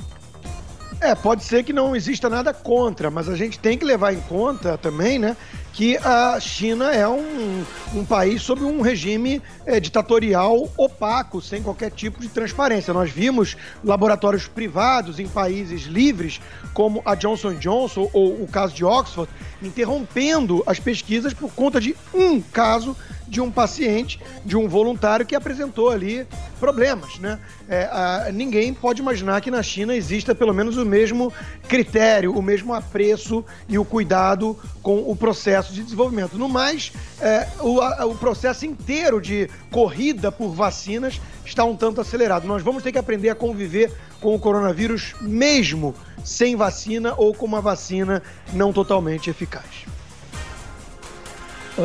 É, 1.00 1.14
pode 1.14 1.42
ser 1.44 1.64
que 1.64 1.72
não 1.72 1.96
exista 1.96 2.28
nada 2.28 2.52
contra, 2.52 3.10
mas 3.10 3.26
a 3.26 3.34
gente 3.34 3.58
tem 3.58 3.78
que 3.78 3.86
levar 3.86 4.12
em 4.12 4.20
conta 4.20 4.76
também, 4.76 5.18
né, 5.18 5.34
que 5.72 5.96
a 5.96 6.38
China 6.38 6.92
é 6.92 7.08
um, 7.08 7.64
um 7.94 8.04
país 8.04 8.42
sob 8.42 8.62
um 8.64 8.82
regime 8.82 9.40
é, 9.64 9.80
ditatorial 9.80 10.68
opaco, 10.76 11.40
sem 11.40 11.62
qualquer 11.62 11.90
tipo 11.90 12.20
de 12.20 12.28
transparência. 12.28 12.92
Nós 12.92 13.10
vimos 13.10 13.56
laboratórios 13.82 14.46
privados 14.46 15.18
em 15.18 15.26
países 15.26 15.84
livres, 15.84 16.38
como 16.74 17.00
a 17.06 17.14
Johnson 17.14 17.54
Johnson 17.54 18.10
ou 18.12 18.42
o 18.42 18.46
caso 18.46 18.74
de 18.74 18.84
Oxford, 18.84 19.30
interrompendo 19.62 20.62
as 20.66 20.78
pesquisas 20.78 21.32
por 21.32 21.50
conta 21.52 21.80
de 21.80 21.96
um 22.12 22.42
caso 22.42 22.94
de 23.30 23.40
um 23.40 23.48
paciente, 23.48 24.20
de 24.44 24.56
um 24.56 24.68
voluntário 24.68 25.24
que 25.24 25.36
apresentou 25.36 25.88
ali 25.88 26.26
problemas, 26.58 27.16
né? 27.20 27.38
É, 27.68 27.84
a, 27.84 28.28
ninguém 28.32 28.74
pode 28.74 29.00
imaginar 29.00 29.40
que 29.40 29.52
na 29.52 29.62
China 29.62 29.94
exista 29.94 30.34
pelo 30.34 30.52
menos 30.52 30.76
o 30.76 30.84
mesmo 30.84 31.32
critério, 31.68 32.36
o 32.36 32.42
mesmo 32.42 32.74
apreço 32.74 33.44
e 33.68 33.78
o 33.78 33.84
cuidado 33.84 34.58
com 34.82 35.08
o 35.08 35.14
processo 35.14 35.72
de 35.72 35.84
desenvolvimento. 35.84 36.36
No 36.36 36.48
mais, 36.48 36.92
é, 37.20 37.46
o, 37.60 37.80
a, 37.80 38.04
o 38.04 38.16
processo 38.16 38.66
inteiro 38.66 39.20
de 39.20 39.48
corrida 39.70 40.32
por 40.32 40.48
vacinas 40.48 41.20
está 41.46 41.64
um 41.64 41.76
tanto 41.76 42.00
acelerado. 42.00 42.48
Nós 42.48 42.64
vamos 42.64 42.82
ter 42.82 42.90
que 42.90 42.98
aprender 42.98 43.28
a 43.28 43.34
conviver 43.36 43.92
com 44.20 44.34
o 44.34 44.40
coronavírus 44.40 45.14
mesmo 45.20 45.94
sem 46.24 46.56
vacina 46.56 47.14
ou 47.16 47.32
com 47.32 47.46
uma 47.46 47.60
vacina 47.60 48.22
não 48.52 48.72
totalmente 48.72 49.30
eficaz. 49.30 49.86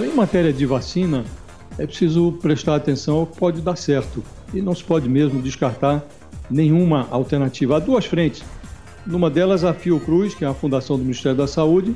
Em 0.03 0.13
matéria 0.13 0.51
de 0.51 0.65
vacina, 0.65 1.23
é 1.77 1.85
preciso 1.85 2.33
prestar 2.41 2.75
atenção 2.75 3.17
ao 3.17 3.27
que 3.27 3.37
pode 3.37 3.61
dar 3.61 3.77
certo 3.77 4.21
e 4.53 4.61
não 4.61 4.75
se 4.75 4.83
pode 4.83 5.07
mesmo 5.07 5.41
descartar 5.41 6.03
nenhuma 6.49 7.07
alternativa. 7.09 7.77
Há 7.77 7.79
duas 7.79 8.05
frentes. 8.05 8.43
Numa 9.05 9.29
delas, 9.29 9.63
a 9.63 9.73
Fiocruz, 9.73 10.35
que 10.35 10.43
é 10.43 10.47
a 10.47 10.53
fundação 10.53 10.97
do 10.97 11.03
Ministério 11.03 11.37
da 11.37 11.47
Saúde, 11.47 11.95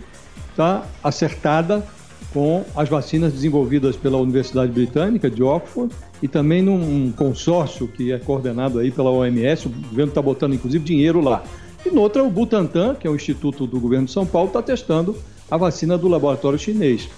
está 0.50 0.86
acertada 1.04 1.86
com 2.34 2.64
as 2.74 2.88
vacinas 2.88 3.34
desenvolvidas 3.34 3.98
pela 3.98 4.18
Universidade 4.18 4.72
Britânica 4.72 5.30
de 5.30 5.44
Oxford 5.44 5.94
e 6.22 6.28
também 6.28 6.62
num 6.62 7.12
consórcio 7.12 7.88
que 7.88 8.14
é 8.14 8.18
coordenado 8.18 8.80
aí 8.80 8.92
pela 8.92 9.10
OMS. 9.10 9.68
O 9.68 9.72
governo 9.72 10.12
está 10.12 10.22
botando 10.22 10.54
inclusive 10.54 10.84
dinheiro 10.86 11.20
lá. 11.20 11.44
E 11.86 11.90
noutra, 11.90 12.24
o 12.24 12.30
Butantan, 12.30 12.96
que 12.96 13.08
é 13.08 13.10
o 13.10 13.16
instituto 13.16 13.68
do 13.68 13.80
governo 13.80 14.06
de 14.06 14.12
São 14.12 14.26
Paulo, 14.26 14.48
está 14.48 14.62
testando 14.62 15.18
a 15.52 15.58
vacina 15.58 15.98
do 15.98 16.08
laboratório 16.08 16.58
chinês. 16.58 17.10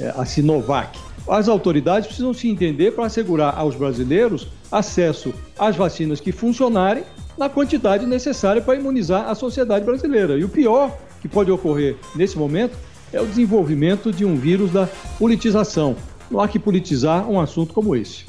É, 0.00 0.12
a 0.16 0.24
Sinovac. 0.24 0.98
As 1.26 1.48
autoridades 1.48 2.06
precisam 2.06 2.34
se 2.34 2.48
entender 2.48 2.92
para 2.92 3.06
assegurar 3.06 3.56
aos 3.56 3.74
brasileiros 3.74 4.48
acesso 4.70 5.32
às 5.58 5.76
vacinas 5.76 6.20
que 6.20 6.32
funcionarem 6.32 7.04
na 7.38 7.48
quantidade 7.48 8.04
necessária 8.04 8.60
para 8.60 8.74
imunizar 8.74 9.28
a 9.28 9.34
sociedade 9.34 9.84
brasileira. 9.84 10.38
E 10.38 10.44
o 10.44 10.48
pior 10.48 10.96
que 11.20 11.28
pode 11.28 11.50
ocorrer 11.50 11.96
nesse 12.14 12.36
momento 12.36 12.76
é 13.12 13.20
o 13.20 13.26
desenvolvimento 13.26 14.12
de 14.12 14.24
um 14.24 14.36
vírus 14.36 14.70
da 14.70 14.88
politização. 15.18 15.96
Não 16.30 16.40
há 16.40 16.48
que 16.48 16.58
politizar 16.58 17.28
um 17.30 17.40
assunto 17.40 17.72
como 17.72 17.94
esse. 17.94 18.26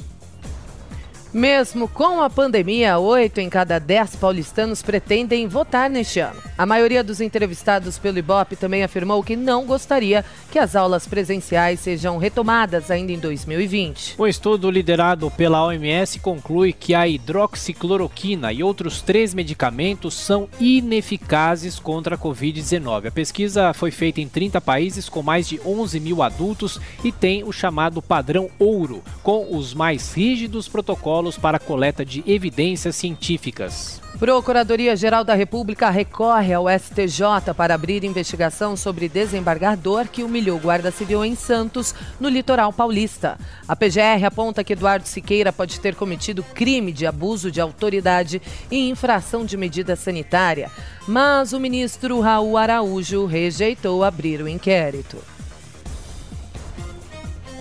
Mesmo 1.35 1.89
com 1.89 2.21
a 2.21 2.29
pandemia, 2.29 2.97
oito 2.97 3.41
em 3.41 3.49
cada 3.49 3.77
dez 3.77 4.15
paulistanos 4.15 4.81
pretendem 4.81 5.49
votar 5.49 5.89
neste 5.89 6.21
ano. 6.21 6.41
A 6.57 6.65
maioria 6.65 7.03
dos 7.03 7.19
entrevistados 7.19 7.99
pelo 7.99 8.17
Ibope 8.17 8.55
também 8.55 8.85
afirmou 8.85 9.21
que 9.21 9.35
não 9.35 9.65
gostaria 9.65 10.23
que 10.49 10.57
as 10.57 10.77
aulas 10.77 11.05
presenciais 11.05 11.81
sejam 11.81 12.17
retomadas 12.17 12.89
ainda 12.89 13.11
em 13.11 13.19
2020. 13.19 14.15
Um 14.17 14.25
estudo 14.25 14.71
liderado 14.71 15.29
pela 15.29 15.65
OMS 15.65 16.19
conclui 16.19 16.71
que 16.71 16.95
a 16.95 17.05
hidroxicloroquina 17.05 18.53
e 18.53 18.63
outros 18.63 19.01
três 19.01 19.33
medicamentos 19.33 20.13
são 20.13 20.47
ineficazes 20.57 21.77
contra 21.79 22.15
a 22.15 22.17
Covid-19. 22.17 23.07
A 23.07 23.11
pesquisa 23.11 23.73
foi 23.73 23.91
feita 23.91 24.21
em 24.21 24.29
30 24.29 24.61
países 24.61 25.09
com 25.09 25.21
mais 25.21 25.49
de 25.49 25.59
11 25.65 25.99
mil 25.99 26.23
adultos 26.23 26.79
e 27.03 27.11
tem 27.11 27.43
o 27.43 27.51
chamado 27.51 28.01
padrão 28.01 28.49
ouro, 28.57 29.03
com 29.21 29.53
os 29.53 29.73
mais 29.73 30.13
rígidos 30.13 30.69
protocolos 30.69 31.24
para 31.33 31.57
coleta 31.57 32.05
de 32.05 32.23
evidências 32.27 32.95
científicas. 32.95 33.99
Procuradoria-Geral 34.17 35.25
da 35.25 35.33
República 35.33 35.89
recorre 35.89 36.53
ao 36.53 36.67
STJ 36.69 37.53
para 37.55 37.75
abrir 37.75 38.05
investigação 38.05 38.77
sobre 38.77 39.09
desembargador 39.09 40.07
que 40.07 40.23
humilhou 40.23 40.57
guarda 40.57 40.89
civil 40.89 41.25
em 41.25 41.35
Santos, 41.35 41.93
no 42.17 42.29
litoral 42.29 42.71
paulista. 42.71 43.37
A 43.67 43.75
PGR 43.75 44.23
aponta 44.25 44.63
que 44.63 44.71
Eduardo 44.71 45.05
Siqueira 45.05 45.51
pode 45.51 45.81
ter 45.81 45.95
cometido 45.95 46.43
crime 46.43 46.93
de 46.93 47.05
abuso 47.05 47.51
de 47.51 47.59
autoridade 47.59 48.41
e 48.71 48.89
infração 48.89 49.43
de 49.45 49.57
medida 49.57 49.97
sanitária, 49.97 50.71
mas 51.05 51.51
o 51.51 51.59
ministro 51.59 52.21
Raul 52.21 52.57
Araújo 52.57 53.25
rejeitou 53.25 54.03
abrir 54.03 54.41
o 54.41 54.47
inquérito. 54.47 55.34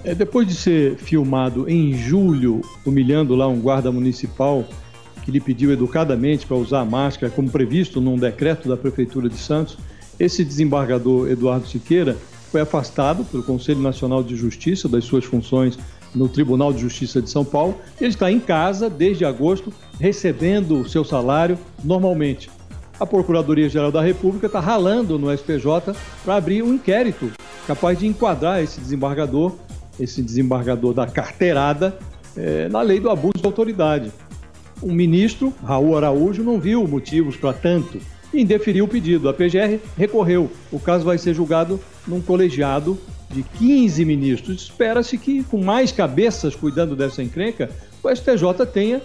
É, 0.05 0.15
depois 0.15 0.47
de 0.47 0.55
ser 0.55 0.97
filmado 0.97 1.69
em 1.69 1.95
julho, 1.95 2.61
humilhando 2.85 3.35
lá 3.35 3.49
um 3.49 3.59
guarda 3.59 3.91
municipal 3.91 4.63
que 5.25 5.31
lhe 5.31 5.41
pediu 5.41 5.73
educadamente 5.73 6.47
para 6.47 6.59
usar 6.59 6.85
máscara, 6.85 7.33
como 7.33 7.51
previsto 7.51 8.03
num 8.03 8.19
decreto 8.19 8.69
da 8.69 8.77
Prefeitura 8.77 9.31
de 9.31 9.39
Santos, 9.39 9.79
esse 10.21 10.45
desembargador 10.45 11.31
Eduardo 11.31 11.67
Siqueira 11.67 12.19
foi 12.53 12.61
afastado 12.61 13.25
pelo 13.25 13.43
Conselho 13.43 13.81
Nacional 13.81 14.23
de 14.23 14.37
Justiça 14.37 14.87
das 14.87 15.05
suas 15.05 15.25
funções 15.25 15.79
no 16.15 16.29
Tribunal 16.29 16.71
de 16.71 16.83
Justiça 16.83 17.23
de 17.23 17.31
São 17.31 17.43
Paulo. 17.45 17.75
Ele 17.99 18.11
está 18.11 18.31
em 18.31 18.39
casa 18.39 18.91
desde 18.91 19.25
agosto, 19.25 19.73
recebendo 19.99 20.83
o 20.83 20.89
seu 20.89 21.03
salário 21.03 21.59
normalmente. 21.83 22.51
A 23.01 23.07
Procuradoria-Geral 23.07 23.91
da 23.91 24.03
República 24.03 24.47
está 24.47 24.61
ralando 24.61 25.19
no 25.19 25.33
SPJ 25.33 25.97
para 26.25 26.37
abrir 26.37 26.63
um 26.63 26.75
inquérito 26.75 27.33
capaz 27.67 27.99
de 27.99 28.07
enquadrar 28.07 28.63
esse 28.63 28.79
desembargador 28.79 29.57
esse 29.99 30.23
desembargador 30.23 30.93
da 30.93 31.07
carteirada 31.07 31.99
é, 32.37 32.69
na 32.69 32.83
lei 32.83 33.01
do 33.01 33.11
abuso 33.11 33.39
de 33.39 33.47
autoridade. 33.47 34.13
O 34.83 34.93
ministro, 34.93 35.53
Raul 35.65 35.97
Araújo, 35.97 36.43
não 36.43 36.59
viu 36.59 36.87
motivos 36.87 37.37
para 37.37 37.53
tanto 37.53 37.99
e 38.33 38.43
indeferiu 38.43 38.85
o 38.85 38.89
pedido. 38.89 39.29
A 39.29 39.33
PGR 39.33 39.79
recorreu. 39.97 40.51
O 40.71 40.79
caso 40.79 41.05
vai 41.05 41.17
ser 41.17 41.35
julgado 41.35 41.81
num 42.07 42.21
colegiado 42.21 42.99
de 43.31 43.43
15 43.43 44.05
ministros. 44.05 44.63
Espera-se 44.63 45.17
que, 45.17 45.43
com 45.45 45.63
mais 45.63 45.93
cabeças 45.93 46.55
cuidando 46.55 46.97
dessa 46.97 47.23
encrenca, 47.23 47.71
o 48.03 48.15
STJ 48.15 48.67
tenha 48.73 49.01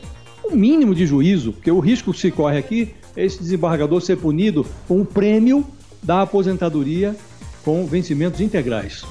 um 0.46 0.56
mínimo 0.56 0.96
de 0.96 1.06
juízo, 1.06 1.54
porque 1.54 1.72
o 1.72 1.80
risco 1.80 2.12
que 2.12 2.20
se 2.20 2.32
corre 2.32 2.58
aqui 2.58 2.94
é 3.16 3.24
esse 3.24 3.40
desembargador 3.40 4.02
ser 4.02 4.18
punido 4.18 4.66
com 4.88 5.02
o 5.02 5.06
prêmio 5.06 5.66
da 6.02 6.22
aposentadoria 6.22 7.16
com 7.64 7.86
vencimentos 7.86 8.42
integrais. 8.42 9.04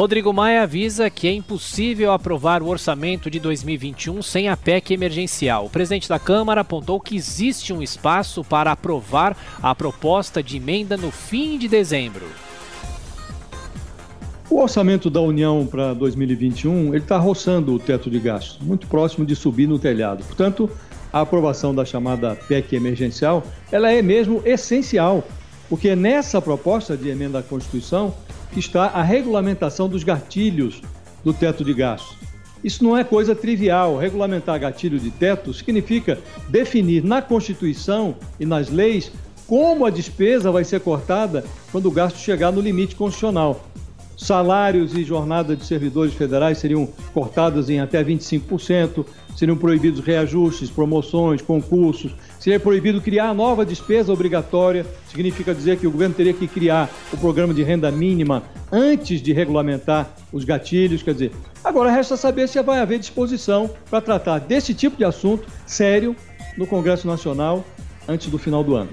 Rodrigo 0.00 0.32
Maia 0.32 0.62
avisa 0.62 1.10
que 1.10 1.28
é 1.28 1.32
impossível 1.34 2.10
aprovar 2.10 2.62
o 2.62 2.68
orçamento 2.68 3.30
de 3.30 3.38
2021 3.38 4.22
sem 4.22 4.48
a 4.48 4.56
PEC 4.56 4.94
emergencial. 4.94 5.66
O 5.66 5.68
presidente 5.68 6.08
da 6.08 6.18
Câmara 6.18 6.62
apontou 6.62 6.98
que 6.98 7.14
existe 7.14 7.70
um 7.70 7.82
espaço 7.82 8.42
para 8.42 8.72
aprovar 8.72 9.36
a 9.62 9.74
proposta 9.74 10.42
de 10.42 10.56
emenda 10.56 10.96
no 10.96 11.10
fim 11.10 11.58
de 11.58 11.68
dezembro. 11.68 12.24
O 14.48 14.62
orçamento 14.62 15.10
da 15.10 15.20
União 15.20 15.66
para 15.66 15.92
2021 15.92 16.94
está 16.94 17.18
roçando 17.18 17.74
o 17.74 17.78
teto 17.78 18.10
de 18.10 18.20
gastos, 18.20 18.58
muito 18.66 18.86
próximo 18.86 19.26
de 19.26 19.36
subir 19.36 19.66
no 19.66 19.78
telhado. 19.78 20.24
Portanto, 20.24 20.70
a 21.12 21.20
aprovação 21.20 21.74
da 21.74 21.84
chamada 21.84 22.34
PEC 22.48 22.74
emergencial 22.74 23.42
ela 23.70 23.92
é 23.92 24.00
mesmo 24.00 24.40
essencial, 24.46 25.22
porque 25.68 25.94
nessa 25.94 26.40
proposta 26.40 26.96
de 26.96 27.10
emenda 27.10 27.40
à 27.40 27.42
Constituição 27.42 28.14
está 28.56 28.86
a 28.86 29.02
regulamentação 29.02 29.88
dos 29.88 30.02
gatilhos 30.02 30.82
do 31.24 31.32
teto 31.32 31.64
de 31.64 31.72
gastos. 31.74 32.16
Isso 32.62 32.84
não 32.84 32.96
é 32.96 33.02
coisa 33.02 33.34
trivial. 33.34 33.96
Regulamentar 33.96 34.58
gatilho 34.60 34.98
de 34.98 35.10
teto 35.10 35.52
significa 35.54 36.18
definir 36.48 37.04
na 37.04 37.22
Constituição 37.22 38.14
e 38.38 38.44
nas 38.44 38.68
leis 38.68 39.10
como 39.46 39.84
a 39.84 39.90
despesa 39.90 40.52
vai 40.52 40.62
ser 40.62 40.80
cortada 40.80 41.44
quando 41.72 41.86
o 41.86 41.90
gasto 41.90 42.18
chegar 42.18 42.52
no 42.52 42.60
limite 42.60 42.94
constitucional. 42.94 43.66
salários 44.16 44.94
e 44.94 45.02
jornada 45.02 45.56
de 45.56 45.64
servidores 45.64 46.12
federais 46.12 46.58
seriam 46.58 46.86
cortadas 47.14 47.70
em 47.70 47.80
até 47.80 48.04
25%, 48.04 49.06
seriam 49.34 49.56
proibidos 49.56 50.00
reajustes, 50.00 50.68
promoções, 50.68 51.40
concursos, 51.40 52.14
seria 52.40 52.58
proibido 52.58 53.00
criar 53.00 53.34
nova 53.34 53.64
despesa 53.64 54.12
obrigatória, 54.12 54.84
significa 55.08 55.54
dizer 55.54 55.76
que 55.76 55.86
o 55.86 55.90
governo 55.90 56.14
teria 56.14 56.32
que 56.32 56.48
criar 56.48 56.90
o 57.12 57.16
programa 57.16 57.52
de 57.52 57.62
renda 57.62 57.92
mínima 57.92 58.42
antes 58.72 59.20
de 59.20 59.32
regulamentar 59.32 60.12
os 60.32 60.42
gatilhos, 60.42 61.02
quer 61.02 61.12
dizer, 61.12 61.32
agora 61.62 61.90
resta 61.90 62.16
saber 62.16 62.48
se 62.48 62.60
vai 62.62 62.80
haver 62.80 62.98
disposição 62.98 63.70
para 63.90 64.00
tratar 64.00 64.38
desse 64.38 64.72
tipo 64.72 64.96
de 64.96 65.04
assunto 65.04 65.46
sério 65.66 66.16
no 66.56 66.66
Congresso 66.66 67.06
Nacional 67.06 67.64
antes 68.08 68.28
do 68.28 68.38
final 68.38 68.64
do 68.64 68.74
ano. 68.74 68.90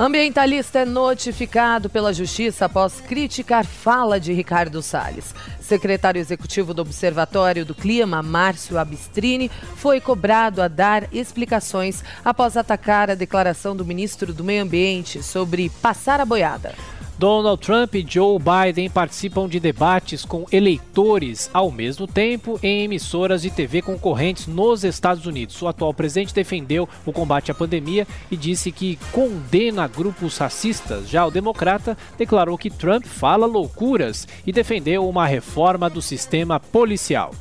Ambientalista 0.00 0.78
é 0.78 0.84
notificado 0.84 1.90
pela 1.90 2.12
Justiça 2.12 2.66
após 2.66 3.00
criticar 3.00 3.66
fala 3.66 4.20
de 4.20 4.32
Ricardo 4.32 4.80
Salles. 4.80 5.34
Secretário 5.60 6.20
executivo 6.20 6.72
do 6.72 6.82
Observatório 6.82 7.64
do 7.64 7.74
Clima, 7.74 8.22
Márcio 8.22 8.78
Abistrini, 8.78 9.50
foi 9.74 10.00
cobrado 10.00 10.62
a 10.62 10.68
dar 10.68 11.12
explicações 11.12 12.04
após 12.24 12.56
atacar 12.56 13.10
a 13.10 13.16
declaração 13.16 13.74
do 13.74 13.84
ministro 13.84 14.32
do 14.32 14.44
Meio 14.44 14.62
Ambiente 14.62 15.20
sobre 15.20 15.68
passar 15.82 16.20
a 16.20 16.24
boiada. 16.24 16.76
Donald 17.18 17.60
Trump 17.60 17.96
e 17.96 18.06
Joe 18.08 18.38
Biden 18.38 18.88
participam 18.88 19.48
de 19.48 19.58
debates 19.58 20.24
com 20.24 20.46
eleitores 20.52 21.50
ao 21.52 21.68
mesmo 21.68 22.06
tempo 22.06 22.60
em 22.62 22.84
emissoras 22.84 23.42
de 23.42 23.50
TV 23.50 23.82
concorrentes 23.82 24.46
nos 24.46 24.84
Estados 24.84 25.26
Unidos. 25.26 25.60
O 25.60 25.66
atual 25.66 25.92
presidente 25.92 26.32
defendeu 26.32 26.88
o 27.04 27.12
combate 27.12 27.50
à 27.50 27.54
pandemia 27.54 28.06
e 28.30 28.36
disse 28.36 28.70
que 28.70 28.96
condena 29.10 29.88
grupos 29.88 30.38
racistas. 30.38 31.08
Já 31.08 31.26
o 31.26 31.30
democrata 31.30 31.98
declarou 32.16 32.56
que 32.56 32.70
Trump 32.70 33.04
fala 33.04 33.46
loucuras 33.46 34.28
e 34.46 34.52
defendeu 34.52 35.08
uma 35.08 35.26
reforma 35.26 35.90
do 35.90 36.00
sistema 36.00 36.60
policial. 36.60 37.34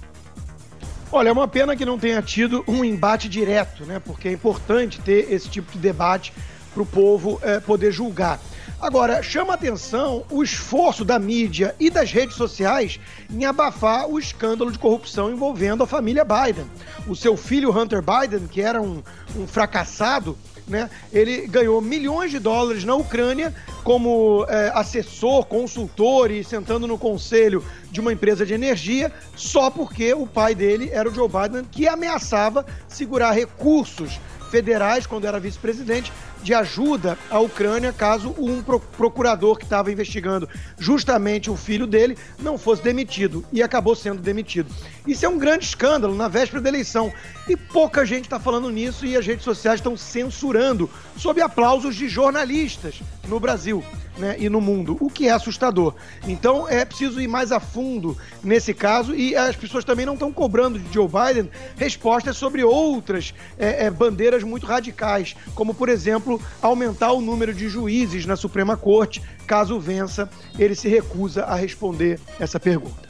Olha, 1.11 1.29
é 1.29 1.31
uma 1.31 1.47
pena 1.47 1.75
que 1.75 1.85
não 1.85 1.99
tenha 1.99 2.21
tido 2.23 2.63
um 2.67 2.83
embate 2.83 3.29
direto, 3.29 3.85
né? 3.85 4.01
Porque 4.03 4.27
é 4.27 4.31
importante 4.31 4.99
ter 5.01 5.31
esse 5.31 5.47
tipo 5.47 5.71
de 5.71 5.77
debate 5.77 6.33
para 6.73 6.81
o 6.81 6.85
povo 6.85 7.39
é, 7.43 7.59
poder 7.59 7.91
julgar. 7.91 8.39
Agora, 8.79 9.23
chama 9.23 9.55
atenção 9.55 10.23
o 10.29 10.43
esforço 10.43 11.03
da 11.03 11.17
mídia 11.17 11.75
e 11.79 11.89
das 11.89 12.11
redes 12.11 12.35
sociais 12.35 12.99
em 13.27 13.43
abafar 13.43 14.07
o 14.07 14.19
escândalo 14.19 14.71
de 14.71 14.77
corrupção 14.77 15.31
envolvendo 15.31 15.83
a 15.83 15.87
família 15.87 16.23
Biden. 16.23 16.65
O 17.07 17.15
seu 17.15 17.35
filho 17.35 17.75
Hunter 17.75 18.03
Biden, 18.03 18.47
que 18.47 18.61
era 18.61 18.79
um, 18.79 19.01
um 19.35 19.47
fracassado, 19.47 20.37
né, 20.67 20.91
ele 21.11 21.47
ganhou 21.47 21.81
milhões 21.81 22.29
de 22.29 22.37
dólares 22.37 22.83
na 22.83 22.93
Ucrânia 22.93 23.55
como 23.83 24.45
é, 24.47 24.71
assessor, 24.75 25.45
consultor 25.45 26.29
e 26.29 26.43
sentando 26.43 26.85
no 26.85 26.99
conselho 26.99 27.63
de 27.89 27.99
uma 27.99 28.13
empresa 28.13 28.45
de 28.45 28.53
energia, 28.53 29.11
só 29.35 29.71
porque 29.71 30.13
o 30.13 30.27
pai 30.27 30.53
dele 30.53 30.89
era 30.91 31.09
o 31.09 31.13
Joe 31.13 31.27
Biden, 31.27 31.65
que 31.71 31.87
ameaçava 31.87 32.65
segurar 32.87 33.31
recursos 33.31 34.19
federais, 34.51 35.05
quando 35.05 35.25
era 35.25 35.39
vice-presidente, 35.39 36.11
de 36.47 36.53
ajuda 36.53 37.17
à 37.29 37.41
Ucrânia 37.41 37.91
caso 37.91 38.33
um 38.37 38.63
procurador 38.63 39.57
que 39.57 39.65
estava 39.65 39.91
investigando 39.91 40.47
justamente 40.79 41.51
o 41.51 41.57
filho 41.57 41.85
dele 41.85 42.17
não 42.39 42.57
fosse 42.57 42.81
demitido 42.81 43.43
e 43.51 43.61
acabou 43.61 43.93
sendo 43.93 44.21
demitido. 44.21 44.73
Isso 45.05 45.25
é 45.25 45.29
um 45.29 45.37
grande 45.37 45.65
escândalo 45.65 46.15
na 46.15 46.29
véspera 46.29 46.61
da 46.61 46.69
eleição 46.69 47.11
e 47.49 47.57
pouca 47.57 48.05
gente 48.05 48.23
está 48.23 48.39
falando 48.39 48.69
nisso 48.69 49.05
e 49.05 49.17
as 49.17 49.27
redes 49.27 49.43
sociais 49.43 49.81
estão 49.81 49.97
censurando 49.97 50.89
sob 51.17 51.41
aplausos 51.41 51.97
de 51.97 52.07
jornalistas 52.07 53.01
no 53.27 53.41
Brasil 53.41 53.83
né, 54.17 54.35
e 54.39 54.49
no 54.49 54.59
mundo, 54.61 54.97
o 54.99 55.09
que 55.09 55.27
é 55.27 55.31
assustador. 55.31 55.93
Então 56.27 56.67
é 56.67 56.83
preciso 56.83 57.21
ir 57.21 57.27
mais 57.27 57.51
a 57.51 57.59
fundo 57.59 58.17
nesse 58.43 58.73
caso 58.73 59.15
e 59.15 59.35
as 59.35 59.55
pessoas 59.55 59.83
também 59.83 60.05
não 60.05 60.13
estão 60.13 60.31
cobrando 60.31 60.79
de 60.79 60.93
Joe 60.93 61.07
Biden 61.07 61.49
respostas 61.77 62.37
sobre 62.37 62.63
outras 62.63 63.33
é, 63.57 63.85
é, 63.85 63.91
bandeiras 63.91 64.43
muito 64.43 64.65
radicais, 64.65 65.35
como 65.55 65.73
por 65.73 65.89
exemplo 65.89 66.41
aumentar 66.61 67.11
o 67.11 67.21
número 67.21 67.53
de 67.53 67.69
juízes 67.69 68.25
na 68.25 68.35
Suprema 68.35 68.75
Corte. 68.75 69.21
Caso 69.45 69.79
vença, 69.79 70.29
ele 70.57 70.75
se 70.75 70.87
recusa 70.89 71.43
a 71.45 71.55
responder 71.55 72.19
essa 72.39 72.59
pergunta. 72.59 73.06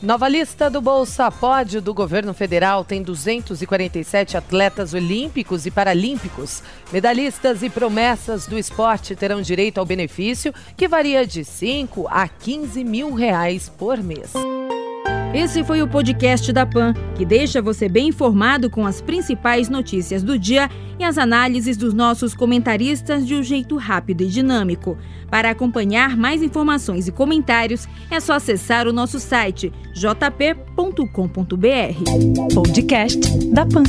Nova 0.00 0.28
lista 0.28 0.70
do 0.70 0.80
Bolsa 0.80 1.28
Pódio 1.28 1.82
do 1.82 1.92
governo 1.92 2.32
federal 2.32 2.84
tem 2.84 3.02
247 3.02 4.36
atletas 4.36 4.94
olímpicos 4.94 5.66
e 5.66 5.72
paralímpicos. 5.72 6.62
Medalhistas 6.92 7.64
e 7.64 7.68
promessas 7.68 8.46
do 8.46 8.56
esporte 8.56 9.16
terão 9.16 9.42
direito 9.42 9.78
ao 9.78 9.84
benefício, 9.84 10.54
que 10.76 10.86
varia 10.86 11.26
de 11.26 11.44
5 11.44 12.06
a 12.08 12.28
15 12.28 12.84
mil 12.84 13.12
reais 13.12 13.68
por 13.68 13.98
mês. 13.98 14.32
Esse 15.34 15.62
foi 15.62 15.82
o 15.82 15.88
podcast 15.88 16.50
da 16.52 16.64
PAN, 16.64 16.94
que 17.14 17.24
deixa 17.24 17.60
você 17.60 17.86
bem 17.88 18.08
informado 18.08 18.70
com 18.70 18.86
as 18.86 19.02
principais 19.02 19.68
notícias 19.68 20.22
do 20.22 20.38
dia 20.38 20.70
e 20.98 21.04
as 21.04 21.18
análises 21.18 21.76
dos 21.76 21.92
nossos 21.92 22.34
comentaristas 22.34 23.26
de 23.26 23.34
um 23.34 23.42
jeito 23.42 23.76
rápido 23.76 24.22
e 24.22 24.26
dinâmico. 24.26 24.96
Para 25.30 25.50
acompanhar 25.50 26.16
mais 26.16 26.42
informações 26.42 27.06
e 27.08 27.12
comentários, 27.12 27.86
é 28.10 28.18
só 28.20 28.34
acessar 28.34 28.88
o 28.88 28.92
nosso 28.92 29.20
site 29.20 29.70
jp.com.br. 29.92 31.04
Podcast 32.54 33.20
da 33.48 33.66
PAN. 33.66 33.84